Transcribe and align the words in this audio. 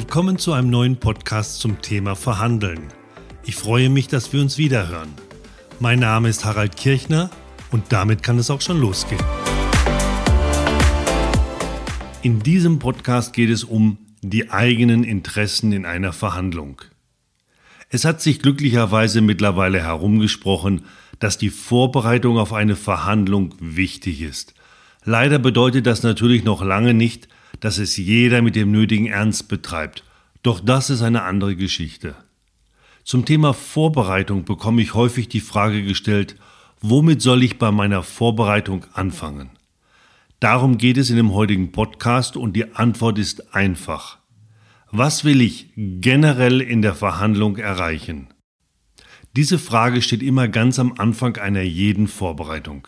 Willkommen 0.00 0.38
zu 0.38 0.52
einem 0.52 0.70
neuen 0.70 1.00
Podcast 1.00 1.58
zum 1.58 1.82
Thema 1.82 2.14
Verhandeln. 2.14 2.86
Ich 3.42 3.56
freue 3.56 3.90
mich, 3.90 4.06
dass 4.06 4.32
wir 4.32 4.40
uns 4.40 4.56
wiederhören. 4.56 5.08
Mein 5.80 5.98
Name 5.98 6.28
ist 6.28 6.44
Harald 6.44 6.76
Kirchner 6.76 7.30
und 7.72 7.86
damit 7.88 8.22
kann 8.22 8.38
es 8.38 8.48
auch 8.48 8.60
schon 8.60 8.80
losgehen. 8.80 9.20
In 12.22 12.38
diesem 12.38 12.78
Podcast 12.78 13.32
geht 13.32 13.50
es 13.50 13.64
um 13.64 13.98
die 14.22 14.52
eigenen 14.52 15.02
Interessen 15.02 15.72
in 15.72 15.84
einer 15.84 16.12
Verhandlung. 16.12 16.80
Es 17.90 18.04
hat 18.04 18.22
sich 18.22 18.38
glücklicherweise 18.38 19.20
mittlerweile 19.20 19.80
herumgesprochen, 19.80 20.82
dass 21.18 21.38
die 21.38 21.50
Vorbereitung 21.50 22.38
auf 22.38 22.52
eine 22.52 22.76
Verhandlung 22.76 23.52
wichtig 23.58 24.22
ist. 24.22 24.54
Leider 25.04 25.40
bedeutet 25.40 25.88
das 25.88 26.04
natürlich 26.04 26.44
noch 26.44 26.62
lange 26.62 26.94
nicht, 26.94 27.26
dass 27.60 27.78
es 27.78 27.96
jeder 27.96 28.42
mit 28.42 28.56
dem 28.56 28.70
nötigen 28.70 29.06
Ernst 29.06 29.48
betreibt. 29.48 30.04
Doch 30.42 30.60
das 30.60 30.90
ist 30.90 31.02
eine 31.02 31.22
andere 31.22 31.56
Geschichte. 31.56 32.14
Zum 33.04 33.24
Thema 33.24 33.54
Vorbereitung 33.54 34.44
bekomme 34.44 34.82
ich 34.82 34.94
häufig 34.94 35.28
die 35.28 35.40
Frage 35.40 35.82
gestellt, 35.82 36.36
womit 36.80 37.22
soll 37.22 37.42
ich 37.42 37.58
bei 37.58 37.70
meiner 37.70 38.02
Vorbereitung 38.02 38.84
anfangen? 38.92 39.50
Darum 40.40 40.78
geht 40.78 40.98
es 40.98 41.10
in 41.10 41.16
dem 41.16 41.32
heutigen 41.32 41.72
Podcast 41.72 42.36
und 42.36 42.54
die 42.54 42.74
Antwort 42.76 43.18
ist 43.18 43.54
einfach. 43.54 44.18
Was 44.90 45.24
will 45.24 45.40
ich 45.40 45.70
generell 45.76 46.60
in 46.60 46.80
der 46.80 46.94
Verhandlung 46.94 47.56
erreichen? 47.56 48.28
Diese 49.36 49.58
Frage 49.58 50.00
steht 50.00 50.22
immer 50.22 50.48
ganz 50.48 50.78
am 50.78 50.94
Anfang 50.96 51.36
einer 51.36 51.62
jeden 51.62 52.08
Vorbereitung. 52.08 52.86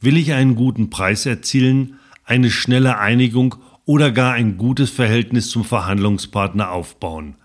Will 0.00 0.16
ich 0.16 0.32
einen 0.32 0.54
guten 0.54 0.90
Preis 0.90 1.26
erzielen, 1.26 1.98
eine 2.24 2.50
schnelle 2.50 2.98
Einigung 2.98 3.56
oder 3.88 4.12
gar 4.12 4.34
ein 4.34 4.58
gutes 4.58 4.90
Verhältnis 4.90 5.48
zum 5.48 5.64
Verhandlungspartner 5.64 6.70
aufbauen? 6.70 7.36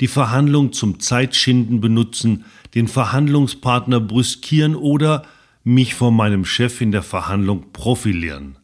Die 0.00 0.08
Verhandlung 0.08 0.74
zum 0.74 1.00
Zeitschinden 1.00 1.80
benutzen, 1.80 2.44
den 2.74 2.86
Verhandlungspartner 2.86 4.00
brüskieren 4.00 4.76
oder 4.76 5.22
mich 5.64 5.94
vor 5.94 6.12
meinem 6.12 6.44
Chef 6.44 6.82
in 6.82 6.92
der 6.92 7.02
Verhandlung 7.02 7.72
profilieren? 7.72 8.58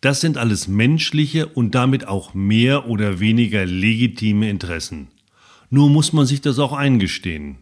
Das 0.00 0.22
sind 0.22 0.38
alles 0.38 0.66
menschliche 0.66 1.46
und 1.46 1.74
damit 1.74 2.08
auch 2.08 2.32
mehr 2.32 2.88
oder 2.88 3.20
weniger 3.20 3.66
legitime 3.66 4.48
Interessen. 4.48 5.08
Nur 5.68 5.90
muss 5.90 6.14
man 6.14 6.24
sich 6.24 6.40
das 6.40 6.58
auch 6.58 6.72
eingestehen. 6.72 7.58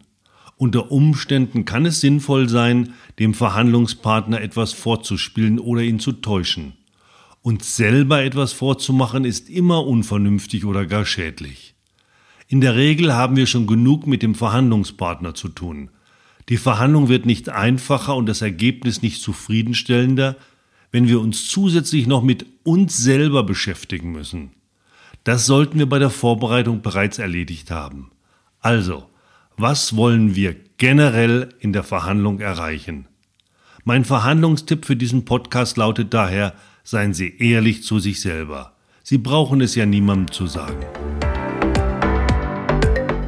Unter 0.55 0.89
Umständen 0.89 1.65
kann 1.65 1.85
es 1.85 1.99
sinnvoll 1.99 2.47
sein, 2.47 2.93
dem 3.19 3.33
Verhandlungspartner 3.33 4.39
etwas 4.39 4.71
vorzuspielen 4.71 5.59
oder 5.59 5.81
ihn 5.81 5.99
zu 5.99 6.13
täuschen. 6.13 6.77
Und 7.41 7.63
selber 7.63 8.23
etwas 8.23 8.53
vorzumachen 8.53 9.25
ist 9.25 9.49
immer 9.49 9.85
unvernünftig 9.85 10.65
oder 10.65 10.85
gar 10.85 11.05
schädlich. 11.05 11.73
In 12.47 12.61
der 12.61 12.75
Regel 12.75 13.13
haben 13.13 13.35
wir 13.35 13.47
schon 13.47 13.65
genug 13.65 14.05
mit 14.05 14.21
dem 14.21 14.35
Verhandlungspartner 14.35 15.33
zu 15.33 15.47
tun. 15.47 15.89
Die 16.49 16.57
Verhandlung 16.57 17.07
wird 17.07 17.25
nicht 17.25 17.49
einfacher 17.49 18.15
und 18.15 18.27
das 18.27 18.41
Ergebnis 18.41 19.01
nicht 19.01 19.21
zufriedenstellender, 19.21 20.35
wenn 20.91 21.07
wir 21.07 21.21
uns 21.21 21.47
zusätzlich 21.47 22.07
noch 22.07 22.21
mit 22.21 22.45
uns 22.63 22.97
selber 22.97 23.43
beschäftigen 23.43 24.11
müssen. 24.11 24.51
Das 25.23 25.45
sollten 25.45 25.79
wir 25.79 25.87
bei 25.87 25.99
der 25.99 26.09
Vorbereitung 26.09 26.81
bereits 26.81 27.19
erledigt 27.19 27.71
haben. 27.71 28.11
Also, 28.59 29.05
was 29.57 29.95
wollen 29.95 30.35
wir 30.35 30.55
generell 30.77 31.49
in 31.59 31.73
der 31.73 31.83
Verhandlung 31.83 32.39
erreichen? 32.39 33.07
Mein 33.83 34.05
Verhandlungstipp 34.05 34.85
für 34.85 34.95
diesen 34.95 35.25
Podcast 35.25 35.77
lautet 35.77 36.13
daher, 36.13 36.53
seien 36.83 37.13
Sie 37.13 37.37
ehrlich 37.37 37.83
zu 37.83 37.99
sich 37.99 38.21
selber. 38.21 38.73
Sie 39.03 39.17
brauchen 39.17 39.61
es 39.61 39.75
ja 39.75 39.85
niemandem 39.85 40.31
zu 40.31 40.47
sagen. 40.47 40.85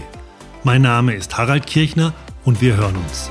Mein 0.64 0.82
Name 0.82 1.16
ist 1.16 1.38
Harald 1.38 1.66
Kirchner 1.66 2.14
und 2.46 2.62
wir 2.62 2.78
hören 2.78 2.96
uns. 2.96 3.30